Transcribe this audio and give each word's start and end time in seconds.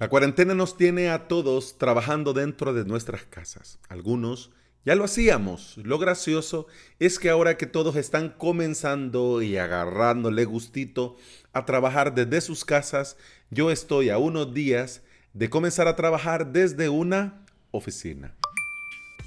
La 0.00 0.08
cuarentena 0.08 0.54
nos 0.54 0.78
tiene 0.78 1.10
a 1.10 1.28
todos 1.28 1.76
trabajando 1.76 2.32
dentro 2.32 2.72
de 2.72 2.86
nuestras 2.86 3.24
casas. 3.24 3.78
Algunos 3.90 4.50
ya 4.82 4.94
lo 4.94 5.04
hacíamos. 5.04 5.76
Lo 5.76 5.98
gracioso 5.98 6.68
es 6.98 7.18
que 7.18 7.28
ahora 7.28 7.58
que 7.58 7.66
todos 7.66 7.96
están 7.96 8.30
comenzando 8.30 9.42
y 9.42 9.58
agarrándole 9.58 10.46
gustito 10.46 11.18
a 11.52 11.66
trabajar 11.66 12.14
desde 12.14 12.40
sus 12.40 12.64
casas, 12.64 13.18
yo 13.50 13.70
estoy 13.70 14.08
a 14.08 14.16
unos 14.16 14.54
días 14.54 15.02
de 15.34 15.50
comenzar 15.50 15.86
a 15.86 15.96
trabajar 15.96 16.50
desde 16.50 16.88
una 16.88 17.44
oficina. 17.70 18.34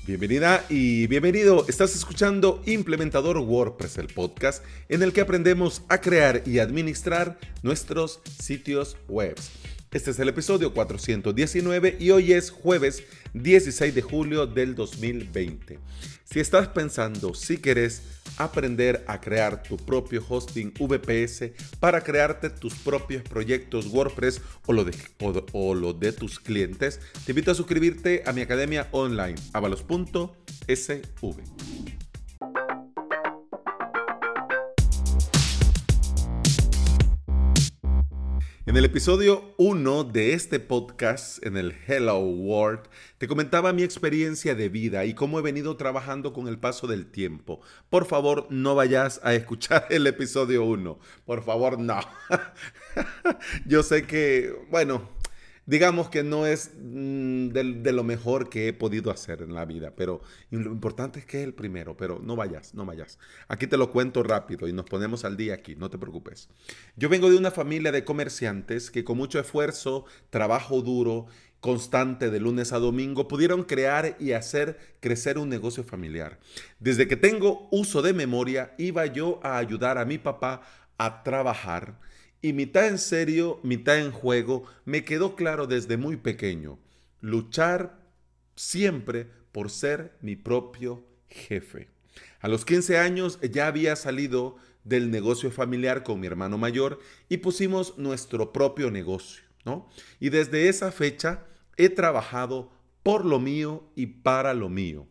Bienvenida 0.08 0.66
y 0.70 1.06
bienvenido. 1.06 1.68
Estás 1.70 1.96
escuchando 1.96 2.64
Implementador 2.66 3.38
WordPress, 3.38 4.00
el 4.00 4.08
podcast 4.08 4.66
en 4.90 5.04
el 5.04 5.14
que 5.14 5.22
aprendemos 5.22 5.84
a 5.88 6.02
crear 6.02 6.42
y 6.48 6.58
administrar 6.58 7.38
nuestros 7.62 8.22
sitios 8.40 8.98
web. 9.08 9.36
Este 9.94 10.10
es 10.10 10.18
el 10.18 10.28
episodio 10.30 10.74
419 10.74 11.98
y 12.00 12.10
hoy 12.10 12.34
es 12.34 12.50
jueves 12.50 13.04
16 13.36 13.94
de 13.94 14.02
julio 14.02 14.48
del 14.48 14.74
2020. 14.74 15.78
Si 16.24 16.40
estás 16.40 16.68
pensando 16.70 17.36
si 17.36 17.60
quieres 17.60 18.02
aprender 18.38 19.04
a 19.06 19.22
crear 19.22 19.62
tu 19.62 19.78
propio 19.78 20.26
hosting 20.28 20.74
VPS 20.74 21.52
para 21.80 22.02
crearte 22.02 22.50
tus 22.50 22.74
propios 22.74 23.22
proyectos 23.22 23.86
WordPress 23.86 24.42
o 24.66 24.74
lo 24.74 24.84
de, 24.84 24.96
o, 25.52 25.76
lo 25.76 25.94
de 25.94 26.12
tus 26.12 26.40
clientes, 26.40 27.00
te 27.24 27.34
invito 27.34 27.52
a 27.52 27.56
suscribirte 27.56 28.24
a 28.26 28.34
mi 28.34 28.42
academia 28.42 28.88
online 28.92 29.36
avalos.sv. 29.54 30.34
En 38.66 38.78
el 38.78 38.86
episodio 38.86 39.54
1 39.58 40.06
de 40.06 40.32
este 40.32 40.58
podcast, 40.62 41.46
en 41.46 41.58
el 41.58 41.76
Hello 41.86 42.20
World, 42.20 42.84
te 43.18 43.28
comentaba 43.28 43.74
mi 43.74 43.84
experiencia 43.84 44.56
de 44.56 44.70
vida 44.70 45.04
y 45.04 45.14
cómo 45.14 45.38
he 45.38 45.42
venido 45.42 45.76
trabajando 45.76 46.32
con 46.32 46.48
el 46.48 46.58
paso 46.58 46.88
del 46.88 47.08
tiempo. 47.08 47.60
Por 47.90 48.06
favor, 48.06 48.48
no 48.50 48.74
vayas 48.74 49.20
a 49.26 49.34
escuchar 49.34 49.88
el 49.90 50.08
episodio 50.08 50.64
1. 50.64 50.98
Por 51.26 51.44
favor, 51.44 51.78
no. 51.78 52.00
Yo 53.68 53.84
sé 53.84 54.08
que, 54.08 54.56
bueno, 54.72 55.10
digamos 55.66 56.10
que 56.10 56.24
no 56.24 56.46
es 56.46 56.72
mm, 56.76 57.50
de, 57.50 57.92
lo 57.92 58.04
mejor 58.04 58.50
que 58.50 58.68
he 58.68 58.74
podido 58.74 59.12
hacer 59.12 59.42
en 59.42 59.54
la 59.54 59.66
vida, 59.66 59.94
pero 59.96 60.22
lo 60.50 60.72
importante 60.72 61.20
es 61.20 61.26
que 61.26 61.40
es 61.40 61.44
el 61.44 61.54
primero, 61.54 61.96
pero 61.96 62.20
no 62.20 62.36
vayas, 62.36 62.74
no 62.74 62.86
vayas. 62.86 63.20
Aquí 63.48 63.68
te 63.68 63.78
lo 63.78 63.92
cuento 63.92 64.24
rápido 64.24 64.68
y 64.68 64.74
nos 64.74 64.86
ponemos 64.86 65.26
al 65.26 65.38
día 65.38 65.54
aquí, 65.54 65.76
no 65.76 65.90
te 65.90 65.98
preocupes. 65.98 66.50
Yo 66.96 67.10
vengo 67.10 67.30
de 67.30 67.38
una 67.38 67.52
familia 67.52 67.92
de 67.92 68.04
comerciantes 68.04 68.92
que 68.92 69.04
con 69.04 69.18
mucho 69.18 69.40
esfuerzo, 69.40 70.06
trabajo 70.30 70.82
duro, 70.82 71.28
constante 71.64 72.30
de 72.30 72.42
lunes 72.42 72.74
a 72.74 72.80
domingo, 72.80 73.30
pudieron 73.30 73.64
crear 73.64 74.18
y 74.20 74.34
hacer 74.34 74.98
crecer 75.00 75.38
un 75.38 75.48
negocio 75.48 75.86
familiar. 75.86 76.38
Desde 76.80 77.08
que 77.08 77.16
tengo 77.16 77.70
uso 77.72 78.02
de 78.02 78.12
memoria, 78.12 78.74
iba 78.78 79.06
yo 79.06 79.40
a 79.44 79.60
ayudar 79.60 79.98
a 79.98 80.04
mi 80.04 80.18
papá 80.18 80.64
a 81.06 81.24
trabajar 81.24 82.00
y 82.42 82.54
mitad 82.54 82.88
en 82.88 82.98
serio, 82.98 83.60
mitad 83.64 84.00
en 84.00 84.12
juego, 84.12 84.66
me 84.86 85.04
quedó 85.04 85.36
claro 85.36 85.68
desde 85.68 85.98
muy 85.98 86.18
pequeño, 86.18 86.80
luchar 87.22 88.00
siempre 88.56 89.28
por 89.52 89.70
ser 89.70 90.18
mi 90.22 90.36
propio 90.36 91.06
jefe. 91.28 91.90
A 92.40 92.48
los 92.48 92.66
15 92.66 93.00
años 93.00 93.40
ya 93.42 93.68
había 93.68 93.96
salido 93.96 94.58
del 94.84 95.12
negocio 95.12 95.52
familiar 95.52 96.04
con 96.04 96.20
mi 96.20 96.28
hermano 96.28 96.58
mayor 96.58 97.00
y 97.30 97.38
pusimos 97.38 97.98
nuestro 97.98 98.52
propio 98.52 98.92
negocio, 98.92 99.44
¿no? 99.66 99.90
Y 100.20 100.30
desde 100.30 100.68
esa 100.68 100.92
fecha 100.92 101.46
he 101.78 101.90
trabajado 101.90 102.72
por 103.04 103.26
lo 103.26 103.40
mío 103.40 103.90
y 103.96 104.06
para 104.08 104.54
lo 104.54 104.70
mío. 104.70 105.08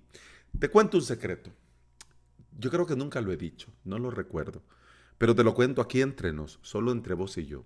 Te 0.59 0.69
cuento 0.69 0.99
un 0.99 1.03
secreto. 1.03 1.51
Yo 2.59 2.71
creo 2.71 2.87
que 2.87 2.97
nunca 2.97 3.21
lo 3.21 3.33
he 3.33 3.37
dicho, 3.37 3.69
no 3.85 3.99
lo 3.99 4.11
recuerdo. 4.11 4.63
Pero 5.23 5.37
te 5.37 5.45
lo 5.45 5.55
cuento 5.55 5.81
aquí 5.81 6.01
entre 6.01 6.33
nos, 6.33 6.59
solo 6.63 6.91
entre 6.91 7.15
vos 7.15 7.39
y 7.39 7.47
yo. 7.47 7.65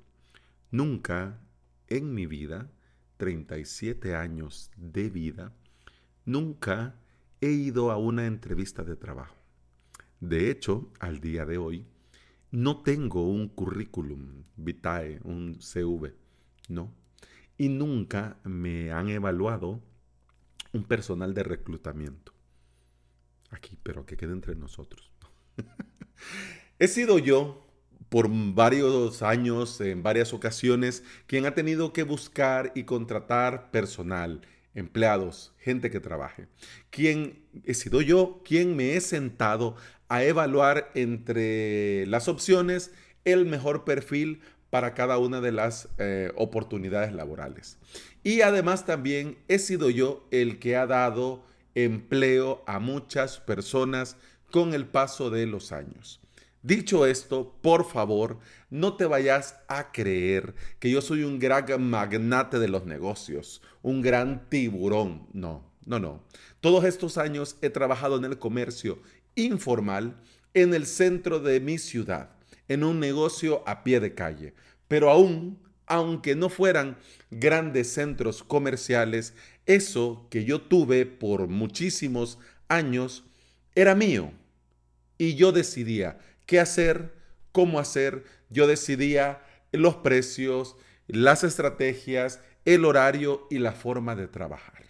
Nunca 0.71 1.41
en 1.89 2.13
mi 2.13 2.27
vida, 2.27 2.71
37 3.17 4.15
años 4.15 4.71
de 4.77 5.09
vida, 5.09 5.55
nunca 6.27 6.97
he 7.41 7.49
ido 7.49 7.91
a 7.91 7.97
una 7.97 8.27
entrevista 8.27 8.85
de 8.85 8.95
trabajo. 8.95 9.37
De 10.21 10.51
hecho, 10.51 10.93
al 11.01 11.21
día 11.21 11.47
de 11.47 11.57
hoy, 11.57 11.87
no 12.51 12.83
tengo 12.83 13.27
un 13.27 13.49
currículum 13.49 14.45
vitae, 14.57 15.21
un 15.25 15.57
CV, 15.59 16.15
no. 16.69 16.93
Y 17.57 17.71
nunca 17.71 18.39
me 18.45 18.93
han 18.93 19.09
evaluado 19.09 19.81
un 20.75 20.85
personal 20.85 21.33
de 21.33 21.43
reclutamiento. 21.43 22.35
Aquí, 23.49 23.79
pero 23.83 24.05
que 24.05 24.19
quede 24.19 24.35
entre 24.35 24.55
nosotros. 24.57 25.11
He 26.79 26.89
sido 26.89 27.19
yo 27.19 27.67
por 28.11 28.29
varios 28.31 29.23
años, 29.23 29.81
en 29.81 30.03
varias 30.03 30.35
ocasiones, 30.35 31.03
quien 31.27 31.47
ha 31.47 31.55
tenido 31.55 31.95
que 31.95 32.03
buscar 32.03 32.73
y 32.75 32.85
contratar 32.85 33.71
personal, 33.71 34.43
empleados, 34.75 35.55
gente 35.59 35.91
que 35.91 36.01
trabaje. 36.01 36.49
Quien 36.91 37.43
he 37.65 37.73
sido 37.73 38.03
yo 38.03 38.43
quien 38.45 38.77
me 38.77 38.95
he 38.95 39.01
sentado 39.01 39.77
a 40.09 40.23
evaluar 40.23 40.91
entre 40.95 42.07
las 42.07 42.29
opciones 42.29 42.93
el 43.25 43.47
mejor 43.47 43.85
perfil 43.85 44.41
para 44.69 44.93
cada 44.93 45.17
una 45.17 45.41
de 45.41 45.53
las 45.53 45.89
eh, 45.97 46.31
oportunidades 46.37 47.13
laborales. 47.15 47.79
Y 48.23 48.43
además 48.43 48.85
también 48.85 49.39
he 49.49 49.59
sido 49.59 49.89
yo 49.89 50.29
el 50.31 50.59
que 50.59 50.77
ha 50.77 50.87
dado 50.87 51.43
empleo 51.75 52.63
a 52.67 52.81
muchas 52.81 53.41
personas 53.41 54.19
con 54.51 54.75
el 54.75 54.85
paso 54.87 55.31
de 55.31 55.47
los 55.47 55.73
años. 55.73 56.21
Dicho 56.67 57.07
esto, 57.07 57.57
por 57.63 57.89
favor, 57.89 58.41
no 58.71 58.97
te 58.97 59.05
vayas 59.05 59.55
a 59.69 59.93
creer 59.93 60.57
que 60.81 60.91
yo 60.91 61.01
soy 61.01 61.23
un 61.23 61.39
gran 61.39 61.81
magnate 61.81 62.59
de 62.59 62.67
los 62.67 62.87
negocios, 62.87 63.63
un 63.83 64.03
gran 64.03 64.51
tiburón. 64.51 65.29
No, 65.33 65.71
no, 65.85 66.01
no. 66.01 66.25
Todos 66.61 66.85
estos 66.85 67.19
años 67.19 67.57
he 67.63 67.71
trabajado 67.71 68.17
en 68.17 68.25
el 68.25 68.41
comercio 68.41 69.01
informal 69.37 70.21
en 70.55 70.75
el 70.75 70.87
centro 70.87 71.39
de 71.39 71.61
mi 71.61 71.79
ciudad, 71.79 72.31
en 72.67 72.83
un 72.83 72.99
negocio 72.99 73.63
a 73.65 73.85
pie 73.85 74.01
de 74.01 74.17
calle. 74.17 74.53
Pero 74.89 75.09
aún, 75.09 75.61
aunque 75.87 76.35
no 76.35 76.49
fueran 76.49 76.99
grandes 77.31 77.93
centros 77.93 78.43
comerciales, 78.43 79.35
eso 79.67 80.27
que 80.31 80.45
yo 80.45 80.63
tuve 80.63 81.07
por 81.07 81.47
muchísimos 81.47 82.41
años 82.67 83.23
era 83.77 83.95
mío. 83.95 84.33
Y 85.17 85.37
yo 85.37 85.53
decidía 85.53 86.19
qué 86.47 86.61
hacer, 86.61 87.13
cómo 87.53 87.79
hacer. 87.79 88.25
Yo 88.49 88.67
decidía 88.67 89.43
los 89.73 89.97
precios, 89.97 90.77
las 91.07 91.45
estrategias, 91.45 92.41
el 92.65 92.85
horario 92.85 93.47
y 93.51 93.59
la 93.59 93.73
forma 93.73 94.17
de 94.17 94.29
trabajar. 94.29 94.85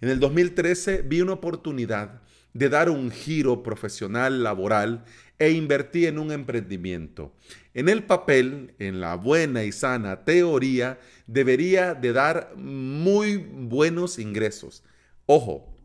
En 0.00 0.08
el 0.08 0.20
2013 0.20 1.02
vi 1.02 1.20
una 1.20 1.34
oportunidad 1.34 2.22
de 2.52 2.68
dar 2.68 2.88
un 2.88 3.10
giro 3.10 3.62
profesional, 3.62 4.42
laboral 4.42 5.04
e 5.38 5.50
invertí 5.50 6.06
en 6.06 6.18
un 6.18 6.30
emprendimiento. 6.30 7.34
En 7.74 7.88
el 7.88 8.04
papel, 8.04 8.74
en 8.78 9.00
la 9.00 9.16
buena 9.16 9.64
y 9.64 9.72
sana 9.72 10.24
teoría, 10.24 10.98
debería 11.26 11.94
de 11.94 12.12
dar 12.12 12.54
muy 12.56 13.36
buenos 13.36 14.18
ingresos. 14.18 14.84
Ojo, 15.26 15.76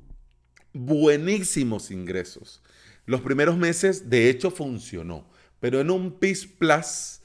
buenísimos 0.73 1.89
ingresos. 1.89 2.61
Los 3.09 3.21
primeros 3.21 3.57
meses, 3.57 4.11
de 4.11 4.29
hecho, 4.29 4.51
funcionó, 4.51 5.27
pero 5.59 5.79
en 5.79 5.89
un 5.89 6.19
PIS 6.19 6.45
Plus 6.45 7.21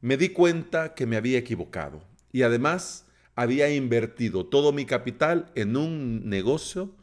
me 0.00 0.16
di 0.16 0.30
cuenta 0.30 0.94
que 0.94 1.04
me 1.04 1.18
había 1.18 1.36
equivocado 1.36 2.02
y 2.32 2.44
además 2.44 3.04
había 3.34 3.68
invertido 3.68 4.46
todo 4.46 4.72
mi 4.72 4.86
capital 4.86 5.52
en 5.54 5.76
un 5.76 6.30
negocio 6.30 6.96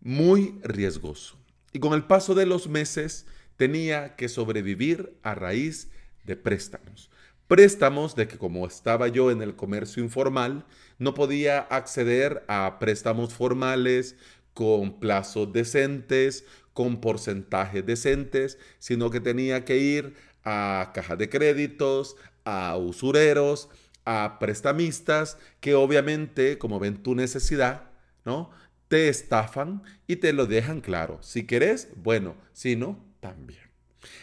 muy 0.00 0.60
riesgoso. 0.62 1.38
Y 1.72 1.80
con 1.80 1.92
el 1.94 2.04
paso 2.04 2.36
de 2.36 2.46
los 2.46 2.68
meses 2.68 3.26
tenía 3.56 4.14
que 4.14 4.28
sobrevivir 4.28 5.18
a 5.24 5.34
raíz 5.34 5.90
de 6.22 6.36
préstamos. 6.36 7.10
Préstamos 7.48 8.14
de 8.14 8.28
que 8.28 8.38
como 8.38 8.64
estaba 8.68 9.08
yo 9.08 9.32
en 9.32 9.42
el 9.42 9.56
comercio 9.56 10.04
informal, 10.04 10.64
no 11.00 11.14
podía 11.14 11.58
acceder 11.58 12.44
a 12.46 12.78
préstamos 12.78 13.34
formales 13.34 14.14
con 14.56 14.98
plazos 14.98 15.52
decentes, 15.52 16.46
con 16.72 17.02
porcentajes 17.02 17.84
decentes, 17.84 18.58
sino 18.78 19.10
que 19.10 19.20
tenía 19.20 19.66
que 19.66 19.76
ir 19.76 20.14
a 20.44 20.92
cajas 20.94 21.18
de 21.18 21.28
créditos, 21.28 22.16
a 22.46 22.78
usureros, 22.78 23.68
a 24.06 24.38
prestamistas, 24.40 25.36
que 25.60 25.74
obviamente, 25.74 26.56
como 26.56 26.80
ven 26.80 27.02
tu 27.02 27.14
necesidad, 27.14 27.90
¿no? 28.24 28.48
Te 28.88 29.10
estafan 29.10 29.82
y 30.06 30.16
te 30.16 30.32
lo 30.32 30.46
dejan 30.46 30.80
claro. 30.80 31.18
Si 31.20 31.44
querés, 31.44 31.88
bueno, 31.94 32.34
si 32.54 32.76
no, 32.76 33.04
también. 33.20 33.60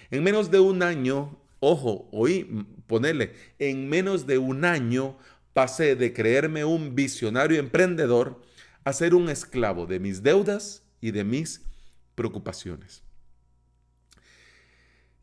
En 0.10 0.24
menos 0.24 0.50
de 0.50 0.60
un 0.60 0.82
año, 0.82 1.38
ojo, 1.60 2.10
oí, 2.12 2.66
ponele, 2.88 3.34
en 3.60 3.88
menos 3.88 4.26
de 4.26 4.40
un 4.40 4.66
año 4.66 5.16
pasé 5.54 5.96
de 5.96 6.12
creerme 6.12 6.66
un 6.66 6.96
visionario 6.96 7.60
emprendedor 7.60 8.42
a 8.84 8.94
ser 8.94 9.16
un 9.16 9.30
esclavo 9.30 9.86
de 9.86 10.00
mis 10.00 10.24
deudas 10.24 10.84
y 11.02 11.12
de 11.12 11.24
mis 11.24 11.62
preocupaciones. 12.16 13.04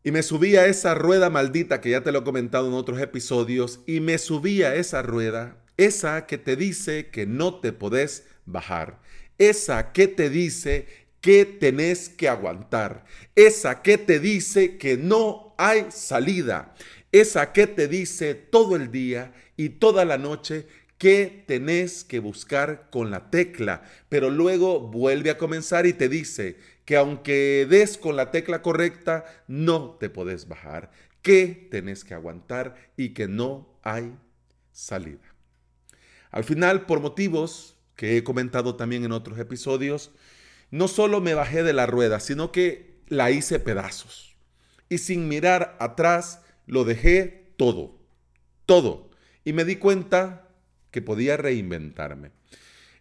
Y 0.03 0.12
me 0.12 0.23
subí 0.23 0.57
a 0.57 0.67
esa 0.67 0.95
rueda 0.95 1.29
maldita 1.29 1.81
que 1.81 1.91
ya 1.91 2.03
te 2.03 2.11
lo 2.11 2.21
he 2.21 2.25
comentado 2.25 2.69
en 2.69 2.75
otros 2.75 3.01
episodios, 3.01 3.81
y 3.87 4.01
me 4.01 4.17
subí 4.17 4.62
a 4.62 4.75
esa 4.75 5.03
rueda, 5.03 5.62
esa 5.77 6.27
que 6.27 6.39
te 6.39 6.57
dice 6.57 7.11
que 7.11 7.27
no 7.27 7.61
te 7.61 7.73
podés 7.73 8.25
bajar, 8.47 9.01
esa 9.37 9.93
que 9.93 10.09
te 10.09 10.31
dice 10.31 10.87
que 11.21 11.45
tenés 11.45 12.09
que 12.09 12.29
aguantar, 12.29 13.05
esa 13.35 13.83
que 13.83 13.99
te 13.99 14.21
dice 14.21 14.79
que 14.79 14.97
no 14.97 15.55
hay 15.59 15.87
salida, 15.91 16.75
esa 17.12 17.53
que 17.53 17.67
te 17.67 17.87
dice 17.87 18.35
todo 18.35 18.77
el 18.77 18.91
día 18.91 19.35
y 19.57 19.69
toda 19.71 20.07
la 20.07 20.17
noche 20.17 20.67
que 21.00 21.44
tenés 21.47 22.05
que 22.05 22.19
buscar 22.19 22.91
con 22.91 23.11
la 23.11 23.31
tecla, 23.31 23.85
pero 24.11 24.29
luego 24.29 24.81
vuelve 24.81 25.31
a 25.31 25.38
comenzar 25.38 25.87
y 25.87 25.94
te 25.94 26.11
dice 26.11 26.58
que 26.85 26.99
aunque 26.99 27.67
des 27.70 27.97
con 27.97 28.17
la 28.17 28.31
tecla 28.31 28.61
correcta, 28.61 29.25
no 29.49 29.97
te 29.99 30.11
podés 30.11 30.47
bajar, 30.47 30.91
que 31.23 31.69
tenés 31.70 32.05
que 32.05 32.12
aguantar 32.12 32.75
y 32.99 33.14
que 33.14 33.29
no 33.29 33.81
hay 33.82 34.14
salida. 34.73 35.35
Al 36.31 36.44
final, 36.44 36.85
por 36.85 37.00
motivos 37.00 37.79
que 37.97 38.19
he 38.19 38.23
comentado 38.23 38.76
también 38.76 39.02
en 39.02 39.12
otros 39.12 39.38
episodios, 39.38 40.11
no 40.70 40.87
solo 40.87 41.23
me 41.23 41.32
bajé 41.32 41.62
de 41.62 41.73
la 41.73 41.87
rueda, 41.87 42.20
sino 42.20 42.52
que 42.52 43.00
la 43.08 43.31
hice 43.31 43.58
pedazos. 43.58 44.37
Y 44.91 44.99
sin 44.99 45.29
mirar 45.29 45.79
atrás, 45.81 46.43
lo 46.67 46.85
dejé 46.85 47.55
todo, 47.56 47.97
todo. 48.67 49.08
Y 49.47 49.55
me 49.55 49.64
di 49.64 49.76
cuenta 49.76 50.50
que 50.90 51.02
podía 51.02 51.37
reinventarme. 51.37 52.32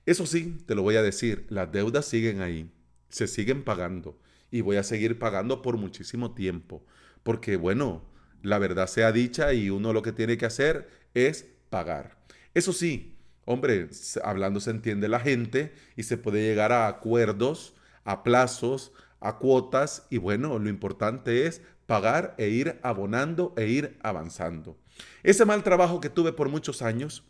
Eso 0.06 0.26
sí, 0.26 0.58
te 0.66 0.76
lo 0.76 0.82
voy 0.82 0.96
a 0.96 1.04
decir, 1.04 1.46
las 1.50 1.72
deudas 1.72 2.06
siguen 2.06 2.42
ahí, 2.42 2.72
se 3.10 3.28
siguen 3.28 3.64
pagando 3.64 4.20
y 4.52 4.62
voy 4.62 4.78
a 4.78 4.84
seguir 4.84 5.20
pagando 5.20 5.62
por 5.62 5.78
muchísimo 5.78 6.34
tiempo. 6.34 6.84
Porque 7.24 7.58
bueno, 7.58 8.04
la 8.42 8.60
verdad 8.60 8.88
sea 8.88 9.12
dicha 9.12 9.54
y 9.54 9.70
uno 9.70 9.94
lo 9.94 10.02
que 10.02 10.12
tiene 10.12 10.38
que 10.38 10.46
hacer 10.46 10.90
es 11.14 11.46
pagar. 11.70 12.18
Eso 12.54 12.74
sí, 12.74 13.18
hombre, 13.46 13.90
hablando 14.24 14.60
se 14.60 14.72
entiende 14.72 15.08
la 15.08 15.20
gente 15.20 15.74
y 15.96 16.04
se 16.04 16.18
puede 16.18 16.42
llegar 16.42 16.72
a 16.72 16.88
acuerdos, 16.88 17.76
a 18.04 18.24
plazos, 18.24 18.92
a 19.20 19.38
cuotas 19.38 20.08
y 20.10 20.18
bueno, 20.18 20.58
lo 20.60 20.70
importante 20.70 21.46
es 21.46 21.62
pagar 21.86 22.36
e 22.38 22.50
ir 22.50 22.80
abonando 22.84 23.54
e 23.58 23.68
ir 23.68 23.98
avanzando. 24.02 24.78
Ese 25.24 25.46
mal 25.46 25.64
trabajo 25.64 26.00
que 26.00 26.10
tuve 26.10 26.34
por 26.34 26.50
muchos 26.50 26.82
años 26.82 27.24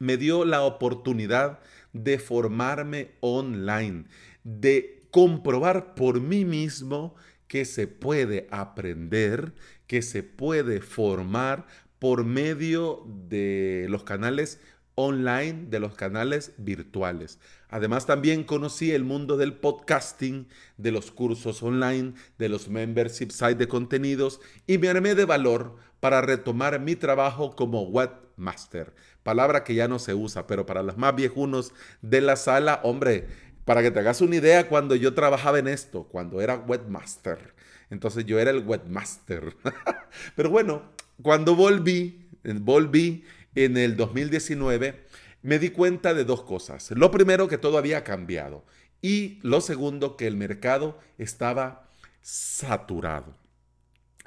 me 0.00 0.16
dio 0.16 0.44
la 0.44 0.62
oportunidad 0.62 1.60
de 1.92 2.18
formarme 2.18 3.12
online, 3.20 4.06
de 4.42 5.04
comprobar 5.12 5.94
por 5.94 6.20
mí 6.20 6.44
mismo 6.44 7.14
que 7.46 7.64
se 7.64 7.86
puede 7.86 8.48
aprender, 8.50 9.52
que 9.86 10.02
se 10.02 10.22
puede 10.22 10.80
formar 10.80 11.66
por 11.98 12.24
medio 12.24 13.04
de 13.28 13.86
los 13.88 14.02
canales 14.02 14.60
online 14.94 15.66
de 15.68 15.80
los 15.80 15.94
canales 15.94 16.52
virtuales. 16.58 17.38
Además 17.68 18.06
también 18.06 18.44
conocí 18.44 18.92
el 18.92 19.04
mundo 19.04 19.36
del 19.36 19.54
podcasting, 19.54 20.48
de 20.76 20.92
los 20.92 21.10
cursos 21.10 21.62
online, 21.62 22.14
de 22.38 22.48
los 22.48 22.68
membership 22.68 23.30
sites 23.30 23.58
de 23.58 23.68
contenidos 23.68 24.40
y 24.66 24.78
me 24.78 24.88
armé 24.88 25.14
de 25.14 25.24
valor 25.24 25.76
para 26.00 26.20
retomar 26.20 26.80
mi 26.80 26.96
trabajo 26.96 27.54
como 27.54 27.82
webmaster. 27.82 28.94
Palabra 29.22 29.64
que 29.64 29.74
ya 29.74 29.86
no 29.86 29.98
se 29.98 30.14
usa, 30.14 30.46
pero 30.46 30.66
para 30.66 30.82
los 30.82 30.96
más 30.96 31.14
viejunos 31.14 31.72
de 32.02 32.20
la 32.20 32.36
sala, 32.36 32.80
hombre, 32.82 33.28
para 33.64 33.82
que 33.82 33.90
te 33.90 34.00
hagas 34.00 34.20
una 34.20 34.36
idea, 34.36 34.68
cuando 34.68 34.96
yo 34.96 35.14
trabajaba 35.14 35.58
en 35.58 35.68
esto, 35.68 36.04
cuando 36.04 36.40
era 36.40 36.56
webmaster, 36.56 37.54
entonces 37.90 38.24
yo 38.24 38.38
era 38.38 38.50
el 38.50 38.66
webmaster. 38.66 39.56
pero 40.36 40.50
bueno, 40.50 40.82
cuando 41.22 41.54
volví, 41.54 42.26
volví 42.42 43.24
en 43.54 43.76
el 43.76 43.96
2019, 43.96 45.04
me 45.42 45.58
di 45.58 45.70
cuenta 45.70 46.14
de 46.14 46.24
dos 46.24 46.42
cosas. 46.42 46.90
Lo 46.92 47.10
primero, 47.10 47.48
que 47.48 47.58
todo 47.58 47.78
había 47.78 48.04
cambiado. 48.04 48.64
Y 49.02 49.38
lo 49.42 49.60
segundo, 49.60 50.16
que 50.16 50.26
el 50.26 50.36
mercado 50.36 50.98
estaba 51.18 51.88
saturado. 52.20 53.36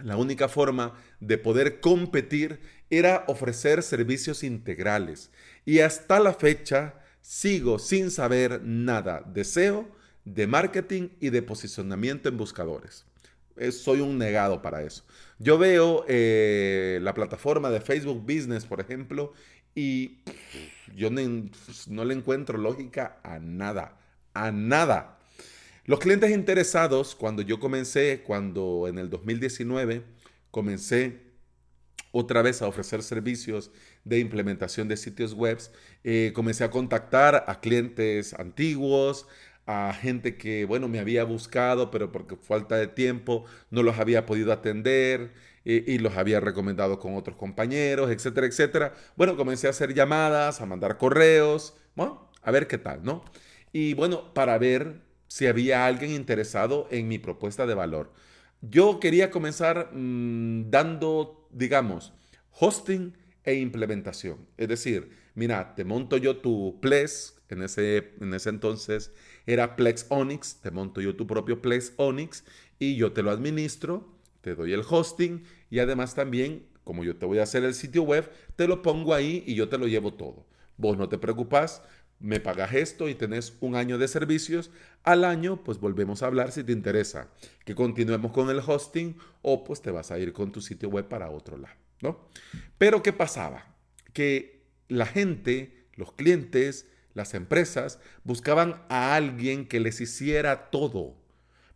La 0.02 0.18
única 0.18 0.50
forma 0.50 0.98
de 1.20 1.38
poder 1.38 1.80
competir 1.80 2.60
era 2.90 3.25
ofrecer 3.28 3.84
servicios 3.84 4.44
integrales. 4.44 5.31
Y 5.66 5.80
hasta 5.80 6.20
la 6.20 6.34
fecha 6.34 6.96
sigo 7.22 7.80
sin 7.80 8.12
saber 8.12 8.62
nada 8.64 9.22
de 9.22 9.44
SEO, 9.44 9.88
de 10.25 10.48
marketing 10.48 11.10
y 11.20 11.30
de 11.30 11.42
posicionamiento 11.42 12.30
en 12.30 12.38
buscadores. 12.38 13.06
Soy 13.71 14.01
un 14.01 14.17
negado 14.17 14.61
para 14.61 14.81
eso. 14.81 15.03
Yo 15.39 15.57
veo 15.57 16.05
eh, 16.07 17.00
la 17.01 17.13
plataforma 17.13 17.69
de 17.69 17.81
Facebook 17.81 18.21
Business, 18.21 18.65
por 18.65 18.79
ejemplo, 18.79 19.33
y 19.75 20.19
yo 20.95 21.09
no 21.09 22.05
le 22.05 22.13
encuentro 22.13 22.57
lógica 22.57 23.19
a 23.23 23.39
nada, 23.39 24.00
a 24.33 24.51
nada. 24.51 25.19
Los 25.85 26.00
clientes 26.00 26.31
interesados, 26.31 27.13
cuando 27.13 27.41
yo 27.41 27.59
comencé, 27.59 28.23
cuando 28.25 28.88
en 28.88 28.97
el 28.97 29.09
2019 29.09 30.03
comencé 30.50 31.19
otra 32.11 32.41
vez 32.41 32.61
a 32.61 32.67
ofrecer 32.67 33.03
servicios 33.03 33.71
de 34.05 34.19
implementación 34.19 34.88
de 34.88 34.95
sitios 34.95 35.33
web, 35.33 35.59
eh, 36.03 36.31
comencé 36.33 36.63
a 36.63 36.69
contactar 36.69 37.44
a 37.47 37.59
clientes 37.59 38.33
antiguos, 38.35 39.27
a 39.65 39.94
gente 39.94 40.38
que, 40.38 40.65
bueno, 40.65 40.88
me 40.88 41.00
había 41.00 41.24
buscado, 41.24 41.92
pero 41.92 42.12
porque 42.12 42.36
falta 42.36 42.75
de 42.77 42.88
tiempo 42.88 43.45
no 43.69 43.83
los 43.83 43.98
había 43.98 44.25
podido 44.25 44.51
atender 44.51 45.33
y, 45.65 45.98
los 46.00 46.18
había 46.18 46.39
recomendado 46.39 47.00
con 47.00 47.15
otros 47.15 47.38
compañeros, 47.38 48.12
etcétera, 48.12 48.48
etcétera. 48.48 48.94
Bueno, 49.15 49.38
comencé 49.38 49.68
a 49.68 49.69
hacer 49.69 49.94
llamadas, 49.94 50.60
a 50.62 50.65
mandar 50.65 50.98
correos, 50.98 51.75
bueno, 51.95 52.30
a 52.42 52.51
ver 52.51 52.68
qué 52.68 52.77
tal, 52.77 53.04
¿no? 53.04 53.24
Y 53.71 53.94
bueno, 53.94 54.33
para 54.33 54.57
ver 54.57 55.01
si 55.27 55.48
había 55.48 55.86
alguien 55.86 56.12
interesado 56.12 56.88
en 56.92 57.07
mi 57.07 57.18
propuesta 57.18 57.65
de 57.65 57.74
valor. 57.74 58.13
Yo 58.62 59.00
quería 59.00 59.31
comenzar 59.31 59.89
mm, 59.94 60.69
dando, 60.69 61.48
digamos, 61.51 62.13
hosting 62.51 63.18
e 63.44 63.56
implementación. 63.56 64.48
Es 64.57 64.68
decir, 64.68 65.12
mira, 65.36 65.75
te 65.75 65.84
monto 65.84 66.18
yo 66.18 66.38
tu 66.38 66.80
Ples, 66.81 67.36
en 67.50 67.62
ese, 67.62 68.13
en 68.20 68.34
ese 68.34 68.50
entonces 68.50 69.12
era 69.46 69.75
Plex 69.75 70.08
Onyx, 70.10 70.62
te 70.62 70.72
monto 70.72 71.01
yo 71.01 71.15
tu 71.15 71.27
propio 71.27 71.62
Plex 71.62 71.94
Onyx 71.98 72.44
y 72.79 72.96
yo 72.96 73.12
te 73.12 73.22
lo 73.22 73.32
administro, 73.32 74.08
te 74.41 74.56
doy 74.56 74.74
el 74.74 74.84
hosting 74.88 75.44
y 75.70 75.79
además 75.79 76.15
también, 76.15 76.65
como 76.84 77.03
yo 77.03 77.15
te 77.15 77.25
voy 77.25 77.39
a 77.39 77.44
hacer 77.44 77.63
el 77.63 77.74
sitio 77.74 78.03
web, 78.03 78.29
te 78.56 78.67
lo 78.67 78.82
pongo 78.82 79.13
ahí 79.13 79.44
y 79.46 79.56
yo 79.56 79.70
te 79.70 79.77
lo 79.77 79.88
llevo 79.88 80.13
todo. 80.13 80.46
Vos 80.77 80.98
no 80.98 81.08
te 81.08 81.17
preocupas, 81.17 81.84
me 82.20 82.39
pagas 82.39 82.74
esto 82.74 83.10
y 83.10 83.15
tenés 83.15 83.53
un 83.60 83.75
año 83.75 83.98
de 83.98 84.08
servicios. 84.08 84.72
Al 85.03 85.25
año, 85.25 85.63
pues 85.63 85.79
volvemos 85.79 86.24
a 86.24 86.27
hablar 86.27 86.51
si 86.51 86.63
te 86.63 86.72
interesa 86.72 87.29
que 87.65 87.75
continuemos 87.75 88.32
con 88.32 88.50
el 88.50 88.62
hosting 88.65 89.17
o 89.41 89.63
pues 89.63 89.82
te 89.82 89.91
vas 89.91 90.12
a 90.12 90.20
ir 90.20 90.34
con 90.34 90.51
tu 90.51 90.62
sitio 90.62 90.89
web 90.89 91.08
para 91.08 91.29
otro 91.29 91.58
lado, 91.58 91.75
Pero 92.77 93.03
¿qué 93.03 93.13
pasaba? 93.13 93.75
Que 94.13 94.63
la 94.88 95.05
gente, 95.05 95.88
los 95.95 96.13
clientes, 96.13 96.88
las 97.13 97.33
empresas 97.33 98.00
buscaban 98.24 98.83
a 98.89 99.15
alguien 99.15 99.67
que 99.67 99.79
les 99.79 100.01
hiciera 100.01 100.69
todo, 100.69 101.15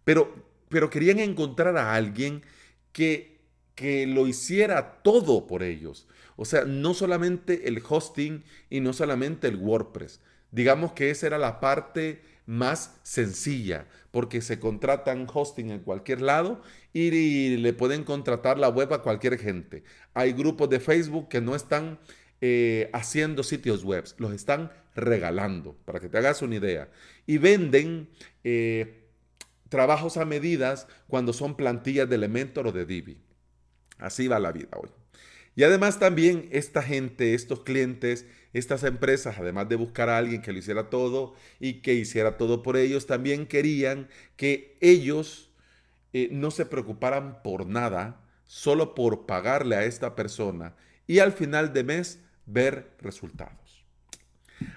pero, 0.03 0.33
pero 0.69 0.89
querían 0.89 1.19
encontrar 1.19 1.77
a 1.77 1.93
alguien 1.93 2.43
que, 2.91 3.39
que 3.75 4.07
lo 4.07 4.27
hiciera 4.27 5.01
todo 5.03 5.47
por 5.47 5.63
ellos. 5.63 6.07
O 6.35 6.45
sea, 6.45 6.65
no 6.65 6.93
solamente 6.93 7.67
el 7.67 7.81
hosting 7.87 8.43
y 8.69 8.79
no 8.79 8.93
solamente 8.93 9.47
el 9.47 9.57
WordPress. 9.57 10.21
Digamos 10.51 10.93
que 10.93 11.09
esa 11.09 11.27
era 11.27 11.37
la 11.37 11.59
parte 11.59 12.21
más 12.45 12.95
sencilla, 13.03 13.87
porque 14.11 14.41
se 14.41 14.59
contratan 14.59 15.27
hosting 15.31 15.69
en 15.69 15.81
cualquier 15.81 16.21
lado 16.21 16.61
y 17.05 17.57
le 17.57 17.73
pueden 17.73 18.03
contratar 18.03 18.57
la 18.57 18.69
web 18.69 18.91
a 18.93 19.03
cualquier 19.03 19.37
gente. 19.37 19.83
Hay 20.13 20.33
grupos 20.33 20.69
de 20.69 20.79
Facebook 20.79 21.29
que 21.29 21.41
no 21.41 21.55
están 21.55 21.99
eh, 22.41 22.89
haciendo 22.91 23.43
sitios 23.43 23.83
web, 23.83 24.05
los 24.17 24.33
están 24.33 24.71
regalando, 24.95 25.77
para 25.85 25.99
que 25.99 26.09
te 26.09 26.17
hagas 26.17 26.41
una 26.41 26.55
idea. 26.55 26.89
Y 27.27 27.37
venden 27.37 28.09
eh, 28.43 29.09
trabajos 29.69 30.17
a 30.17 30.25
medidas 30.25 30.87
cuando 31.07 31.33
son 31.33 31.55
plantillas 31.55 32.09
de 32.09 32.15
Elementor 32.15 32.67
o 32.67 32.71
de 32.71 32.85
Divi. 32.85 33.21
Así 33.99 34.27
va 34.27 34.39
la 34.39 34.51
vida 34.51 34.69
hoy. 34.75 34.89
Y 35.55 35.63
además 35.63 35.99
también 35.99 36.49
esta 36.51 36.81
gente, 36.81 37.33
estos 37.33 37.61
clientes, 37.61 38.25
estas 38.53 38.83
empresas, 38.83 39.37
además 39.37 39.69
de 39.69 39.75
buscar 39.75 40.09
a 40.09 40.17
alguien 40.17 40.41
que 40.41 40.51
lo 40.51 40.59
hiciera 40.59 40.89
todo 40.89 41.35
y 41.59 41.81
que 41.81 41.93
hiciera 41.93 42.37
todo 42.37 42.63
por 42.63 42.77
ellos, 42.77 43.05
también 43.05 43.45
querían 43.47 44.07
que 44.35 44.77
ellos 44.81 45.46
eh, 46.13 46.29
no 46.31 46.51
se 46.51 46.65
preocuparan 46.65 47.41
por 47.43 47.67
nada, 47.67 48.21
solo 48.45 48.95
por 48.95 49.25
pagarle 49.25 49.75
a 49.75 49.83
esta 49.83 50.15
persona 50.15 50.75
y 51.05 51.19
al 51.19 51.33
final 51.33 51.73
de 51.73 51.83
mes 51.83 52.19
ver 52.45 52.91
resultados. 52.99 53.85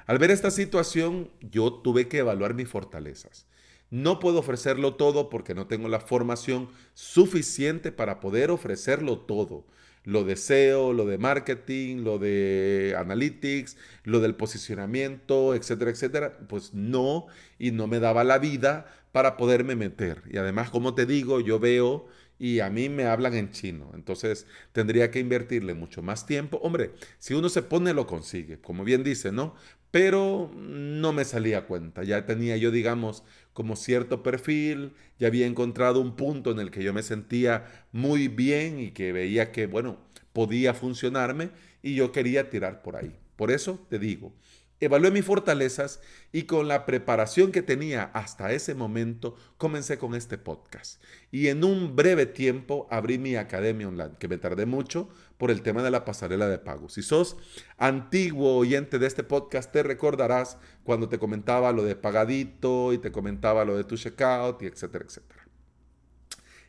Al 0.07 0.19
ver 0.19 0.31
esta 0.31 0.51
situación, 0.51 1.31
yo 1.41 1.73
tuve 1.73 2.09
que 2.09 2.19
evaluar 2.19 2.55
mis 2.55 2.69
fortalezas. 2.69 3.47
No 3.91 4.21
puedo 4.21 4.39
ofrecerlo 4.39 4.95
todo 4.95 5.31
porque 5.31 5.55
no 5.55 5.67
tengo 5.67 5.89
la 5.89 6.01
formación 6.01 6.69
suficiente 6.95 7.91
para 7.91 8.21
poder 8.21 8.51
ofrecerlo 8.51 9.19
todo. 9.19 9.67
Lo 10.05 10.25
de 10.25 10.37
SEO, 10.37 10.93
lo 10.93 11.05
de 11.07 11.19
marketing, 11.19 12.05
lo 12.05 12.19
de 12.19 12.95
analytics, 12.97 13.77
lo 14.05 14.21
del 14.21 14.35
posicionamiento, 14.35 15.55
etcétera, 15.55 15.91
etcétera. 15.91 16.39
Pues 16.49 16.73
no, 16.73 17.27
y 17.59 17.73
no 17.73 17.87
me 17.87 17.99
daba 17.99 18.25
la 18.25 18.39
vida 18.39 18.87
para 19.13 19.37
poderme 19.37 19.77
meter. 19.77 20.23
Y 20.31 20.39
además, 20.39 20.71
como 20.71 20.95
te 20.95 21.07
digo, 21.07 21.41
yo 21.41 21.59
veo 21.59 22.09
y 22.39 22.61
a 22.61 22.71
mí 22.71 22.89
me 22.89 23.05
hablan 23.05 23.35
en 23.35 23.51
chino. 23.51 23.91
Entonces 23.95 24.47
tendría 24.73 25.11
que 25.11 25.21
invertirle 25.21 25.75
mucho 25.75 26.03
más 26.03 26.27
tiempo. 26.27 26.59
Hombre, 26.63 26.93
si 27.19 27.35
uno 27.35 27.49
se 27.49 27.63
pone, 27.63 27.93
lo 27.93 28.07
consigue, 28.07 28.61
como 28.61 28.83
bien 28.85 29.05
dice, 29.05 29.31
¿no? 29.31 29.55
Pero 29.91 30.51
no 30.57 31.13
me 31.13 31.25
salía 31.25 31.67
cuenta. 31.67 32.03
Ya 32.05 32.25
tenía 32.25 32.57
yo, 32.57 32.71
digamos, 32.71 33.25
como 33.53 33.77
cierto 33.77 34.23
perfil, 34.23 34.95
ya 35.19 35.27
había 35.27 35.47
encontrado 35.47 36.01
un 36.01 36.17
punto 36.17 36.51
en 36.51 36.61
el 36.61 36.71
que 36.71 36.83
yo 36.83 36.95
me 36.95 37.03
sentía 37.03 37.87
muy 37.93 38.29
bien 38.29 38.79
y 38.81 38.93
que 38.93 39.13
veía 39.13 39.53
que, 39.53 39.67
bueno, 39.67 39.99
podía 40.33 40.75
funcionarme 40.75 41.51
y 41.83 41.95
yo 41.95 42.13
quería 42.13 42.51
tirar 42.51 42.83
por 42.83 42.97
ahí. 42.97 43.15
Por 43.37 43.51
eso 43.51 43.85
te 43.91 43.99
digo, 43.99 44.33
Evalué 44.81 45.11
mis 45.11 45.27
fortalezas 45.27 46.01
y 46.33 46.45
con 46.45 46.67
la 46.67 46.87
preparación 46.87 47.53
que 47.53 47.61
tenía 47.61 48.05
hasta 48.15 48.53
ese 48.53 48.75
momento 48.75 49.37
comencé 49.59 49.99
con 49.99 50.15
este 50.15 50.39
podcast. 50.39 51.03
Y 51.31 51.49
en 51.49 51.65
un 51.65 51.95
breve 51.95 52.25
tiempo 52.25 52.89
abrí 52.91 53.19
mi 53.19 53.37
academia 53.37 53.89
online, 53.89 54.13
que 54.19 54.27
me 54.27 54.39
tardé 54.39 54.65
mucho 54.65 55.11
por 55.37 55.51
el 55.51 55.61
tema 55.61 55.83
de 55.83 55.91
la 55.91 56.07
pasarela 56.07 56.49
de 56.49 56.59
pago. 56.59 56.89
Si 56.89 57.03
sos 57.03 57.37
antiguo 57.77 58.57
oyente 58.57 58.99
de 58.99 59.07
este 59.07 59.23
podcast, 59.23 59.71
te 59.71 59.83
recordarás 59.83 60.57
cuando 60.83 61.11
te 61.11 61.19
comentaba 61.19 61.73
lo 61.73 61.83
de 61.83 61.95
pagadito 61.95 62.95
y 62.95 62.99
te 62.99 63.13
comentaba 63.13 63.67
lo 63.67 63.77
de 63.77 63.85
tu 63.85 63.99
checkout 63.99 64.63
y 64.63 64.67
etcétera, 64.67 65.05
etcétera. 65.07 65.47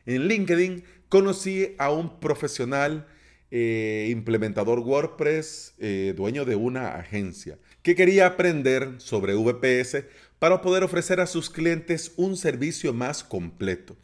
En 0.04 0.28
LinkedIn 0.28 0.84
conocí 1.08 1.74
a 1.78 1.90
un 1.90 2.20
profesional 2.20 3.06
eh, 3.54 4.08
implementador 4.10 4.78
WordPress, 4.78 5.74
eh, 5.78 6.14
dueño 6.16 6.46
de 6.46 6.56
una 6.56 6.94
agencia 6.94 7.58
que 7.82 7.94
quería 7.94 8.24
aprender 8.24 8.94
sobre 8.96 9.34
VPS 9.34 10.06
para 10.38 10.62
poder 10.62 10.84
ofrecer 10.84 11.20
a 11.20 11.26
sus 11.26 11.50
clientes 11.50 12.12
un 12.16 12.38
servicio 12.38 12.94
más 12.94 13.22
completo, 13.22 13.94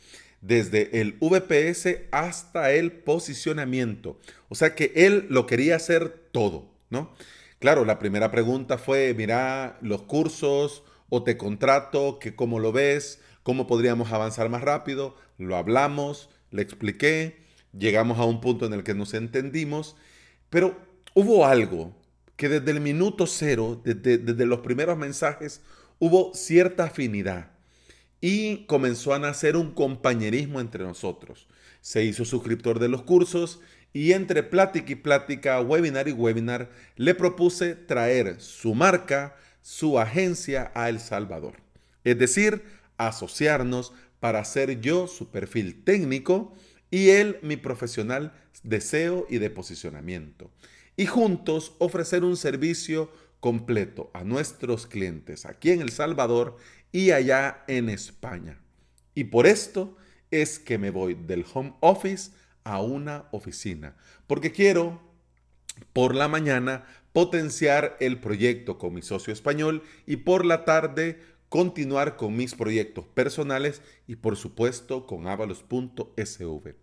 desde 0.43 1.01
el 1.01 1.17
VPS 1.19 2.03
hasta 2.11 2.73
el 2.73 2.93
posicionamiento. 2.93 4.21
O 4.51 4.55
sea 4.55 4.75
que 4.75 4.93
él 4.95 5.25
lo 5.31 5.47
quería 5.47 5.77
hacer 5.77 6.11
todo, 6.31 6.71
¿no? 6.91 7.15
Claro, 7.59 7.87
la 7.87 7.99
primera 7.99 8.31
pregunta 8.31 8.77
fue, 8.77 9.15
mira, 9.15 9.79
los 9.81 10.03
cursos 10.03 10.85
o 11.09 11.23
te 11.23 11.39
contrato, 11.39 12.19
que 12.19 12.37
cómo 12.37 12.59
lo 12.59 12.71
ves, 12.71 13.23
cómo 13.43 13.67
podríamos 13.67 14.13
avanzar 14.13 14.51
más 14.51 14.61
rápido, 14.61 15.17
lo 15.39 15.57
hablamos, 15.57 16.29
le 16.51 16.61
expliqué, 16.61 17.48
llegamos 17.79 18.19
a 18.19 18.25
un 18.25 18.41
punto 18.41 18.67
en 18.67 18.73
el 18.73 18.85
que 18.85 18.95
nos 18.95 19.15
entendimos, 19.15 19.97
pero 20.51 20.77
hubo 21.15 21.47
algo 21.47 21.95
que 22.37 22.49
desde 22.49 22.71
el 22.71 22.81
minuto 22.81 23.27
cero, 23.27 23.81
desde, 23.85 24.47
los 24.47 24.61
primeros 24.61 24.97
mensajes, 24.97 25.61
hubo 25.99 26.33
cierta 26.35 26.85
afinidad 26.85 27.51
y 28.21 28.65
comenzó 28.67 29.15
a 29.15 29.19
nacer 29.19 29.57
un 29.57 29.73
compañerismo 29.73 30.61
entre 30.61 30.85
nosotros. 30.85 31.49
Se 31.81 32.05
hizo 32.05 32.25
suscriptor 32.25 32.79
de 32.79 32.89
los 32.89 33.03
cursos 33.03 33.61
y 33.93 34.13
entre 34.13 34.43
plática 34.43 34.93
y 34.93 34.97
plática, 34.97 35.61
webinar 35.61 36.09
y 36.09 36.13
webinar, 36.13 36.71
le 36.97 37.15
propuse 37.15 37.75
traer 37.75 38.41
su 38.41 38.75
marca, 38.75 39.37
su 39.63 39.99
agencia 39.99 40.71
a 40.75 40.89
El 40.89 41.01
Salvador. 41.01 41.55
Es 42.05 42.19
decir, 42.19 42.63
asociarnos 42.97 43.93
para 44.21 44.45
ser 44.45 44.81
yo 44.81 45.07
su 45.07 45.31
perfil 45.31 45.83
técnico 45.83 46.55
y 46.91 47.11
él 47.11 47.39
mi 47.43 47.57
profesional 47.57 48.33
de 48.63 48.81
SEO 48.81 49.27
y 49.29 49.39
de 49.39 49.51
posicionamiento 49.51 50.51
y 50.97 51.07
juntos 51.07 51.75
ofrecer 51.79 52.25
un 52.25 52.37
servicio 52.37 53.11
completo 53.41 54.11
a 54.15 54.25
nuestros 54.25 54.87
clientes 54.87 55.47
aquí 55.47 55.71
en 55.71 55.81
El 55.81 55.91
Salvador 55.91 56.57
y 56.91 57.13
allá 57.13 57.63
en 57.69 57.89
España. 57.89 58.59
Y 59.15 59.25
por 59.25 59.47
esto 59.47 59.97
es 60.31 60.59
que 60.59 60.77
me 60.77 60.91
voy 60.91 61.15
del 61.15 61.45
home 61.53 61.75
office 61.81 62.33
a 62.65 62.83
una 62.83 63.29
oficina, 63.31 63.97
porque 64.27 64.53
quiero 64.53 65.01
por 65.93 66.15
la 66.15 66.29
mañana 66.29 66.85
potenciar 67.13 67.97
el 68.01 68.21
proyecto 68.21 68.79
con 68.79 68.93
mi 68.93 69.03
socio 69.03 69.33
español 69.33 69.83
y 70.07 70.17
por 70.17 70.45
la 70.45 70.65
tarde 70.65 71.21
continuar 71.49 72.17
con 72.17 72.37
mis 72.37 72.55
proyectos 72.55 73.07
personales 73.07 73.83
y 74.07 74.17
por 74.17 74.37
supuesto 74.37 75.07
con 75.07 75.27
avalos.sv. 75.27 76.75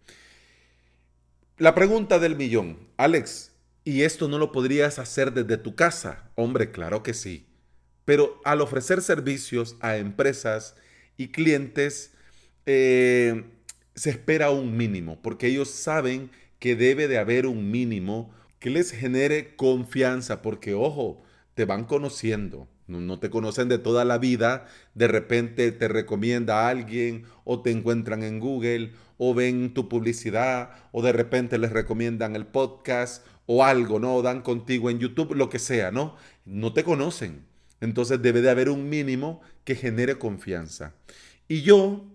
La 1.57 1.75
pregunta 1.75 2.19
del 2.19 2.35
millón, 2.35 2.89
Alex, 2.97 3.55
¿Y 3.87 4.01
esto 4.01 4.27
no 4.27 4.39
lo 4.39 4.51
podrías 4.51 4.97
hacer 4.97 5.31
desde 5.31 5.57
tu 5.57 5.75
casa? 5.75 6.31
Hombre, 6.33 6.71
claro 6.71 7.03
que 7.03 7.13
sí. 7.13 7.45
Pero 8.03 8.41
al 8.43 8.61
ofrecer 8.61 9.03
servicios 9.03 9.77
a 9.79 9.97
empresas 9.97 10.75
y 11.17 11.27
clientes, 11.27 12.11
eh, 12.65 13.43
se 13.93 14.09
espera 14.09 14.49
un 14.49 14.75
mínimo, 14.75 15.21
porque 15.21 15.45
ellos 15.47 15.69
saben 15.69 16.31
que 16.57 16.75
debe 16.75 17.07
de 17.07 17.19
haber 17.19 17.45
un 17.45 17.69
mínimo 17.69 18.33
que 18.57 18.71
les 18.71 18.89
genere 18.89 19.55
confianza, 19.55 20.41
porque 20.41 20.73
ojo, 20.73 21.21
te 21.55 21.65
van 21.65 21.85
conociendo, 21.85 22.67
no, 22.87 23.19
te 23.19 23.31
conocen 23.31 23.67
de 23.67 23.79
toda 23.79 24.05
la 24.05 24.19
vida, 24.19 24.67
de 24.93 25.07
repente 25.07 25.71
te 25.71 25.87
recomienda 25.87 26.61
a 26.61 26.69
alguien 26.69 27.23
o 27.43 27.61
te 27.61 27.71
encuentran 27.71 28.21
en 28.21 28.39
Google 28.39 28.91
o 29.17 29.33
ven 29.33 29.73
tu 29.73 29.89
publicidad 29.89 30.69
o 30.91 31.01
de 31.01 31.11
repente 31.11 31.57
les 31.57 31.71
recomiendan 31.71 32.35
el 32.35 32.45
podcast 32.45 33.25
o 33.47 33.63
algo, 33.63 33.99
¿no? 33.99 34.21
dan 34.21 34.41
contigo 34.41 34.89
en 34.89 34.99
YouTube, 34.99 35.33
lo 35.33 35.49
que 35.49 35.59
sea, 35.59 35.91
¿no? 35.91 36.15
No 36.45 36.73
te 36.73 36.83
conocen. 36.83 37.45
Entonces 37.81 38.21
debe 38.21 38.41
de 38.41 38.49
haber 38.49 38.69
un 38.69 38.89
mínimo 38.89 39.41
que 39.63 39.75
genere 39.75 40.17
confianza. 40.17 40.93
Y 41.47 41.61
yo, 41.61 42.05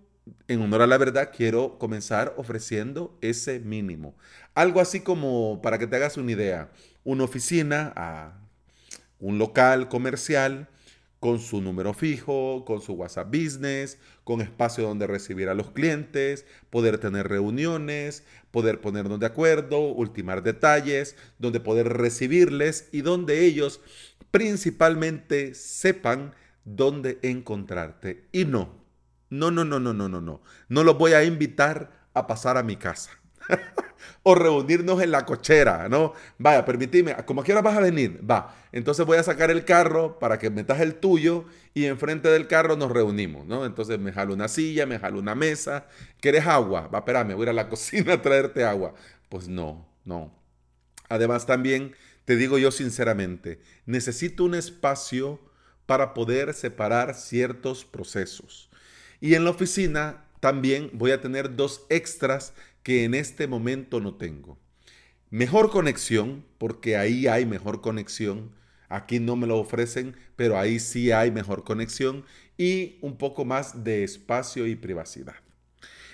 en 0.47 0.61
honor 0.61 0.83
a 0.83 0.87
la 0.87 0.97
verdad, 0.97 1.31
quiero 1.35 1.77
comenzar 1.79 2.33
ofreciendo 2.37 3.17
ese 3.21 3.59
mínimo. 3.59 4.15
Algo 4.53 4.81
así 4.81 5.01
como, 5.01 5.61
para 5.61 5.77
que 5.77 5.87
te 5.87 5.95
hagas 5.95 6.17
una 6.17 6.31
idea, 6.31 6.71
una 7.03 7.23
oficina, 7.23 7.93
a 7.95 8.40
un 9.21 9.37
local 9.37 9.87
comercial, 9.87 10.67
con 11.21 11.39
su 11.39 11.61
número 11.61 11.93
fijo, 11.93 12.65
con 12.65 12.81
su 12.81 12.93
WhatsApp 12.93 13.27
Business, 13.27 13.99
con 14.23 14.41
espacio 14.41 14.83
donde 14.85 15.05
recibir 15.05 15.49
a 15.49 15.53
los 15.53 15.69
clientes, 15.69 16.47
poder 16.71 16.97
tener 16.97 17.27
reuniones, 17.27 18.23
poder 18.49 18.81
ponernos 18.81 19.19
de 19.19 19.27
acuerdo, 19.27 19.81
ultimar 19.81 20.41
detalles, 20.41 21.15
donde 21.37 21.59
poder 21.59 21.89
recibirles 21.89 22.89
y 22.91 23.01
donde 23.01 23.45
ellos 23.45 23.81
principalmente 24.31 25.53
sepan 25.53 26.33
dónde 26.65 27.19
encontrarte. 27.21 28.27
Y 28.31 28.45
no, 28.45 28.73
no, 29.29 29.51
no, 29.51 29.63
no, 29.63 29.79
no, 29.79 29.93
no, 29.93 30.09
no, 30.09 30.21
no. 30.21 30.41
No 30.69 30.83
los 30.83 30.97
voy 30.97 31.13
a 31.13 31.23
invitar 31.23 32.07
a 32.15 32.25
pasar 32.25 32.57
a 32.57 32.63
mi 32.63 32.77
casa. 32.77 33.20
o 34.23 34.35
reunirnos 34.35 35.01
en 35.01 35.11
la 35.11 35.25
cochera, 35.25 35.89
¿no? 35.89 36.13
Vaya, 36.37 36.63
permitime, 36.65 37.15
¿cómo 37.25 37.43
quieras 37.43 37.63
vas 37.63 37.77
a 37.77 37.81
venir? 37.81 38.21
Va. 38.29 38.55
Entonces 38.71 39.05
voy 39.05 39.17
a 39.17 39.23
sacar 39.23 39.51
el 39.51 39.65
carro 39.65 40.19
para 40.19 40.37
que 40.37 40.49
metas 40.49 40.79
el 40.79 40.95
tuyo 40.95 41.45
y 41.73 41.85
enfrente 41.85 42.29
del 42.29 42.47
carro 42.47 42.75
nos 42.75 42.91
reunimos, 42.91 43.45
¿no? 43.45 43.65
Entonces 43.65 43.99
me 43.99 44.11
jalo 44.11 44.33
una 44.33 44.47
silla, 44.47 44.85
me 44.85 44.99
jalo 44.99 45.19
una 45.19 45.35
mesa. 45.35 45.87
¿Quieres 46.19 46.45
agua? 46.45 46.87
Va, 46.87 46.99
espérame, 46.99 47.33
voy 47.33 47.41
a 47.41 47.43
ir 47.43 47.49
a 47.49 47.53
la 47.53 47.69
cocina 47.69 48.13
a 48.13 48.21
traerte 48.21 48.63
agua. 48.63 48.93
Pues 49.29 49.47
no, 49.47 49.87
no. 50.05 50.33
Además 51.09 51.45
también 51.45 51.93
te 52.25 52.35
digo 52.35 52.57
yo 52.57 52.71
sinceramente, 52.71 53.59
necesito 53.85 54.43
un 54.43 54.55
espacio 54.55 55.39
para 55.85 56.13
poder 56.13 56.53
separar 56.53 57.15
ciertos 57.15 57.83
procesos. 57.83 58.69
Y 59.19 59.35
en 59.35 59.43
la 59.43 59.49
oficina 59.49 60.25
también 60.39 60.89
voy 60.93 61.11
a 61.11 61.21
tener 61.21 61.55
dos 61.55 61.85
extras 61.89 62.53
que 62.83 63.03
en 63.03 63.13
este 63.13 63.47
momento 63.47 63.99
no 63.99 64.15
tengo. 64.15 64.57
Mejor 65.29 65.69
conexión, 65.69 66.45
porque 66.57 66.97
ahí 66.97 67.27
hay 67.27 67.45
mejor 67.45 67.81
conexión. 67.81 68.51
Aquí 68.89 69.19
no 69.19 69.35
me 69.35 69.47
lo 69.47 69.57
ofrecen, 69.57 70.15
pero 70.35 70.57
ahí 70.57 70.79
sí 70.79 71.11
hay 71.11 71.31
mejor 71.31 71.63
conexión 71.63 72.25
y 72.57 72.97
un 73.01 73.17
poco 73.17 73.45
más 73.45 73.83
de 73.83 74.03
espacio 74.03 74.67
y 74.67 74.75
privacidad. 74.75 75.35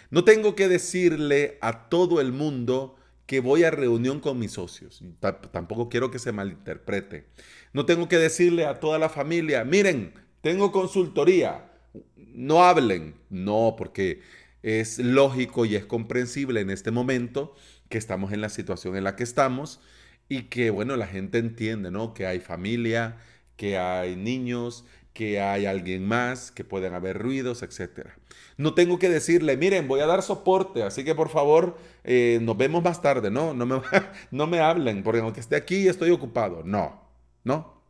No 0.10 0.24
tengo 0.24 0.56
que 0.56 0.68
decirle 0.68 1.58
a 1.62 1.90
todo 1.90 2.22
el 2.22 2.32
mundo 2.32 2.96
que 3.26 3.42
voy 3.42 3.64
a 3.64 3.72
reunión 3.72 4.20
con 4.22 4.40
mis 4.40 4.54
socios. 4.54 5.04
tampoco 5.20 5.90
quiero 5.90 6.12
que 6.12 6.20
se 6.20 6.32
malinterprete. 6.32 7.26
No 7.74 7.86
tengo 7.86 8.08
que 8.08 8.18
decirle 8.18 8.66
a 8.66 8.80
toda 8.80 9.00
la 9.00 9.10
familia, 9.10 9.66
miren, 9.66 10.14
tengo 10.42 10.72
consultoría. 10.72 11.70
No 12.16 12.64
hablen. 12.64 13.16
No, 13.30 13.76
porque 13.78 14.22
es 14.68 15.00
lógico 15.00 15.64
y 15.66 15.76
es 15.76 15.86
comprensible 15.86 16.60
en 16.60 16.70
este 16.70 16.92
momento 16.92 17.56
que 17.88 17.98
estamos 17.98 18.34
en 18.34 18.42
la 18.42 18.50
situación 18.50 18.98
en 18.98 19.06
la 19.06 19.16
que 19.16 19.24
estamos 19.24 19.80
y 20.28 20.44
que, 20.44 20.72
bueno, 20.72 20.98
la 20.98 21.08
gente 21.08 21.38
entiende, 21.38 21.90
¿no? 21.90 22.14
Que 22.14 22.26
hay 22.26 22.42
familia, 22.42 23.16
que 23.56 23.78
hay 23.78 24.18
niños, 24.18 24.84
que 25.14 25.40
hay 25.40 25.66
alguien 25.66 26.06
más, 26.06 26.52
que 26.52 26.66
pueden 26.66 26.94
haber 26.94 27.18
ruidos, 27.18 27.64
etc. 27.64 28.10
No 28.58 28.74
tengo 28.74 29.00
que 29.00 29.08
decirle, 29.08 29.56
miren, 29.56 29.88
voy 29.88 30.02
a 30.02 30.06
dar 30.06 30.22
soporte, 30.22 30.84
así 30.84 31.06
que 31.06 31.16
por 31.16 31.30
favor, 31.30 31.78
eh, 32.04 32.40
nos 32.42 32.58
vemos 32.58 32.84
más 32.84 33.02
tarde, 33.02 33.32
¿no? 33.32 33.54
No 33.54 33.66
me, 33.66 33.82
no 34.32 34.48
me 34.48 34.60
hablen, 34.60 35.02
porque 35.02 35.22
aunque 35.22 35.40
esté 35.40 35.56
aquí 35.56 35.88
estoy 35.88 36.12
ocupado. 36.12 36.64
No, 36.66 37.02
no. 37.46 37.82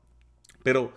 Pero 0.62 0.94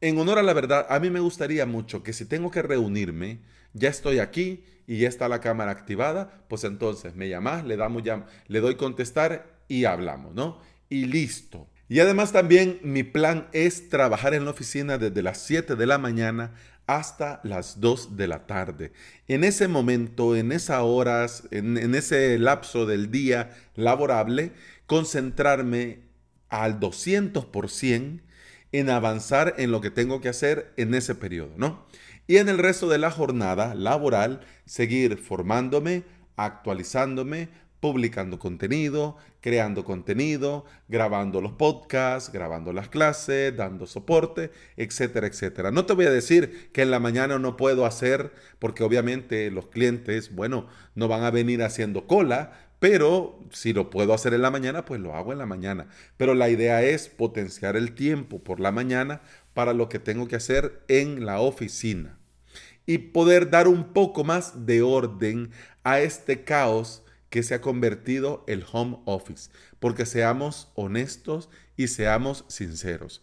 en 0.00 0.18
honor 0.18 0.38
a 0.38 0.42
la 0.42 0.52
verdad, 0.52 0.86
a 0.88 1.00
mí 1.00 1.10
me 1.10 1.20
gustaría 1.20 1.66
mucho 1.66 2.02
que 2.02 2.12
si 2.12 2.24
tengo 2.24 2.50
que 2.50 2.62
reunirme, 2.62 3.40
ya 3.72 3.88
estoy 3.88 4.18
aquí 4.18 4.64
y 4.86 4.98
ya 4.98 5.08
está 5.08 5.28
la 5.28 5.40
cámara 5.40 5.70
activada, 5.70 6.44
pues 6.48 6.64
entonces 6.64 7.16
me 7.16 7.28
llamas, 7.28 7.64
le 7.64 7.76
damos 7.76 8.02
ya, 8.02 8.26
le 8.46 8.60
doy 8.60 8.76
contestar 8.76 9.60
y 9.68 9.84
hablamos, 9.84 10.34
¿no? 10.34 10.60
Y 10.88 11.06
listo. 11.06 11.68
Y 11.88 12.00
además 12.00 12.32
también 12.32 12.80
mi 12.82 13.02
plan 13.02 13.48
es 13.52 13.88
trabajar 13.88 14.34
en 14.34 14.44
la 14.44 14.50
oficina 14.50 14.98
desde 14.98 15.22
las 15.22 15.38
7 15.38 15.76
de 15.76 15.86
la 15.86 15.98
mañana 15.98 16.54
hasta 16.86 17.40
las 17.42 17.80
2 17.80 18.16
de 18.16 18.28
la 18.28 18.46
tarde. 18.46 18.92
En 19.28 19.44
ese 19.44 19.66
momento, 19.68 20.36
en 20.36 20.52
esas 20.52 20.80
horas, 20.82 21.44
en, 21.50 21.78
en 21.78 21.94
ese 21.94 22.38
lapso 22.38 22.86
del 22.86 23.10
día 23.10 23.50
laborable, 23.74 24.52
concentrarme 24.86 26.00
al 26.48 26.78
200% 26.78 28.20
en 28.78 28.90
avanzar 28.90 29.54
en 29.58 29.70
lo 29.70 29.80
que 29.80 29.90
tengo 29.90 30.20
que 30.20 30.28
hacer 30.28 30.72
en 30.76 30.94
ese 30.94 31.14
periodo, 31.14 31.52
¿no? 31.56 31.86
Y 32.26 32.38
en 32.38 32.48
el 32.48 32.58
resto 32.58 32.88
de 32.88 32.98
la 32.98 33.10
jornada 33.10 33.74
laboral, 33.74 34.40
seguir 34.64 35.16
formándome, 35.18 36.02
actualizándome, 36.36 37.48
publicando 37.80 38.38
contenido, 38.38 39.16
creando 39.40 39.84
contenido, 39.84 40.64
grabando 40.88 41.40
los 41.40 41.52
podcasts, 41.52 42.32
grabando 42.32 42.72
las 42.72 42.88
clases, 42.88 43.56
dando 43.56 43.86
soporte, 43.86 44.50
etcétera, 44.76 45.28
etcétera. 45.28 45.70
No 45.70 45.86
te 45.86 45.92
voy 45.92 46.06
a 46.06 46.10
decir 46.10 46.70
que 46.72 46.82
en 46.82 46.90
la 46.90 46.98
mañana 46.98 47.38
no 47.38 47.56
puedo 47.56 47.86
hacer, 47.86 48.32
porque 48.58 48.82
obviamente 48.82 49.50
los 49.52 49.68
clientes, 49.68 50.34
bueno, 50.34 50.66
no 50.96 51.06
van 51.06 51.22
a 51.22 51.30
venir 51.30 51.62
haciendo 51.62 52.08
cola, 52.08 52.65
pero 52.88 53.40
si 53.50 53.72
lo 53.72 53.90
puedo 53.90 54.14
hacer 54.14 54.32
en 54.32 54.42
la 54.42 54.52
mañana, 54.52 54.84
pues 54.84 55.00
lo 55.00 55.16
hago 55.16 55.32
en 55.32 55.38
la 55.38 55.46
mañana. 55.46 55.88
Pero 56.16 56.34
la 56.34 56.50
idea 56.50 56.84
es 56.84 57.08
potenciar 57.08 57.74
el 57.74 57.96
tiempo 57.96 58.38
por 58.38 58.60
la 58.60 58.70
mañana 58.70 59.22
para 59.54 59.72
lo 59.72 59.88
que 59.88 59.98
tengo 59.98 60.28
que 60.28 60.36
hacer 60.36 60.84
en 60.86 61.26
la 61.26 61.40
oficina 61.40 62.16
y 62.86 62.98
poder 62.98 63.50
dar 63.50 63.66
un 63.66 63.92
poco 63.92 64.22
más 64.22 64.66
de 64.66 64.82
orden 64.82 65.50
a 65.82 65.98
este 65.98 66.44
caos 66.44 67.02
que 67.28 67.42
se 67.42 67.56
ha 67.56 67.60
convertido 67.60 68.44
el 68.46 68.64
home 68.70 68.98
office, 69.04 69.50
porque 69.80 70.06
seamos 70.06 70.70
honestos 70.76 71.48
y 71.76 71.88
seamos 71.88 72.44
sinceros. 72.46 73.20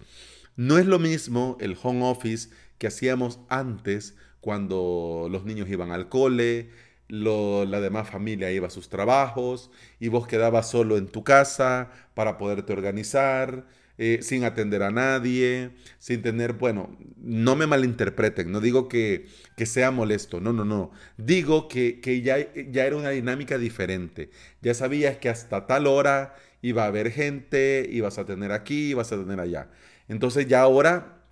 No 0.57 0.77
es 0.77 0.87
lo 0.87 0.99
mismo 0.99 1.55
el 1.61 1.77
home 1.81 2.03
office 2.03 2.49
que 2.79 2.87
hacíamos 2.87 3.39
antes 3.47 4.15
cuando 4.41 5.29
los 5.31 5.45
niños 5.45 5.69
iban 5.69 5.93
al 5.93 6.09
cole, 6.09 6.69
la 7.09 7.81
demás 7.81 8.09
familia 8.09 8.51
iba 8.51 8.67
a 8.67 8.71
sus 8.71 8.89
trabajos 8.89 9.69
y 9.99 10.07
vos 10.07 10.27
quedabas 10.27 10.69
solo 10.69 10.97
en 10.97 11.07
tu 11.07 11.23
casa 11.23 11.91
para 12.13 12.37
poderte 12.37 12.73
organizar, 12.73 13.65
eh, 13.99 14.19
sin 14.23 14.43
atender 14.43 14.81
a 14.81 14.89
nadie, 14.89 15.71
sin 15.99 16.23
tener, 16.23 16.53
bueno, 16.53 16.97
no 17.17 17.55
me 17.55 17.67
malinterpreten, 17.67 18.51
no 18.51 18.59
digo 18.59 18.87
que, 18.87 19.27
sea 19.65 19.91
molesto, 19.91 20.41
no, 20.41 20.51
no, 20.51 20.65
no, 20.65 20.91
digo 21.17 21.67
que, 21.67 21.99
ya, 22.23 22.51
ya 22.53 22.85
era 22.85 22.95
una 22.95 23.11
dinámica 23.11 23.57
diferente, 23.59 24.31
ya 24.61 24.73
sabías 24.73 25.17
que 25.17 25.29
hasta 25.29 25.67
tal 25.67 25.85
hora 25.85 26.35
iba 26.63 26.83
a 26.83 26.87
haber 26.87 27.11
gente, 27.11 27.87
ibas 27.91 28.17
a 28.17 28.25
tener 28.25 28.51
aquí, 28.51 28.89
ibas 28.91 29.11
a 29.11 29.17
tener 29.17 29.39
allá. 29.39 29.69
Entonces 30.07 30.47
ya 30.47 30.61
ahora 30.61 31.23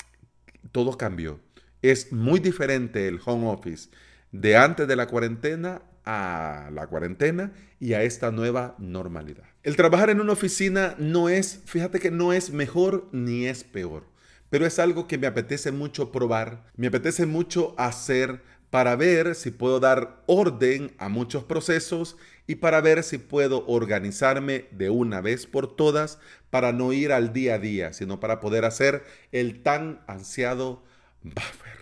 todo 0.72 0.98
cambió. 0.98 1.40
Es 1.82 2.12
muy 2.12 2.40
diferente 2.40 3.08
el 3.08 3.20
home 3.26 3.48
office 3.48 3.90
de 4.32 4.58
antes 4.58 4.88
de 4.88 4.96
la 4.96 5.08
cuarentena 5.08 5.82
a 6.06 6.70
la 6.74 6.88
cuarentena 6.88 7.54
y 7.80 7.94
a 7.94 8.04
esta 8.04 8.32
nueva 8.32 8.76
normalidad. 8.80 9.44
El 9.64 9.76
trabajar 9.76 10.10
en 10.10 10.20
una 10.20 10.34
oficina 10.34 10.96
no 10.98 11.30
es, 11.30 11.62
fíjate 11.66 12.00
que 12.00 12.12
no 12.12 12.34
es 12.34 12.52
mejor 12.52 13.08
ni 13.12 13.46
es 13.46 13.64
peor, 13.64 14.06
pero 14.50 14.66
es 14.66 14.80
algo 14.80 15.08
que 15.08 15.18
me 15.18 15.28
apetece 15.28 15.72
mucho 15.72 16.12
probar, 16.12 16.64
me 16.76 16.88
apetece 16.88 17.26
mucho 17.26 17.76
hacer 17.78 18.42
para 18.72 18.96
ver 18.96 19.36
si 19.36 19.52
puedo 19.52 19.80
dar 19.80 20.24
orden 20.28 20.94
a 20.98 21.10
muchos 21.10 21.44
procesos 21.44 22.18
y 22.48 22.56
para 22.56 22.82
ver 22.82 23.04
si 23.04 23.18
puedo 23.18 23.66
organizarme 23.68 24.66
de 24.72 24.90
una 24.90 25.22
vez 25.22 25.46
por 25.46 25.76
todas 25.76 26.20
para 26.50 26.72
no 26.72 26.94
ir 26.94 27.12
al 27.12 27.34
día 27.34 27.56
a 27.56 27.60
día, 27.60 27.94
sino 27.94 28.20
para 28.20 28.40
poder 28.40 28.66
hacer 28.66 29.04
el 29.32 29.62
tan 29.62 30.02
ansiado 30.08 30.84
buffer. 31.22 31.82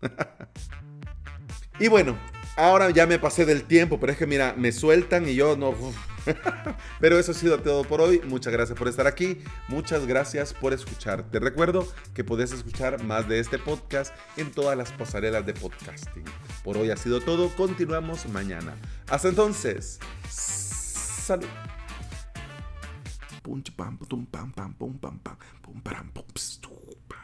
y 1.78 1.88
bueno, 1.88 2.16
Ahora 2.54 2.90
ya 2.90 3.06
me 3.06 3.18
pasé 3.18 3.46
del 3.46 3.64
tiempo, 3.64 3.98
pero 3.98 4.12
es 4.12 4.18
que 4.18 4.26
mira, 4.26 4.54
me 4.56 4.72
sueltan 4.72 5.26
y 5.26 5.34
yo 5.34 5.56
no... 5.56 5.74
pero 7.00 7.18
eso 7.18 7.32
ha 7.32 7.34
sido 7.34 7.58
todo 7.60 7.82
por 7.82 8.02
hoy. 8.02 8.20
Muchas 8.26 8.52
gracias 8.52 8.78
por 8.78 8.88
estar 8.88 9.06
aquí. 9.06 9.38
Muchas 9.68 10.06
gracias 10.06 10.52
por 10.52 10.74
escuchar. 10.74 11.22
Te 11.30 11.40
recuerdo 11.40 11.88
que 12.14 12.24
puedes 12.24 12.52
escuchar 12.52 13.02
más 13.04 13.26
de 13.26 13.40
este 13.40 13.58
podcast 13.58 14.14
en 14.36 14.52
todas 14.52 14.76
las 14.76 14.92
pasarelas 14.92 15.46
de 15.46 15.54
podcasting. 15.54 16.24
Por 16.62 16.76
hoy 16.76 16.90
ha 16.90 16.96
sido 16.96 17.20
todo. 17.22 17.48
Continuamos 17.56 18.28
mañana. 18.28 18.76
Hasta 19.08 19.28
entonces. 19.28 19.98
Salud. 20.28 21.48
pam 23.42 23.96
pam 23.96 24.26
pam 24.26 24.52
pam 24.52 24.52
pam 24.52 24.98
pam 24.98 25.18
pam 25.18 26.12
pam 26.12 27.21